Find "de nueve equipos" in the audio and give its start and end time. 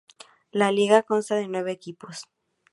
1.35-2.25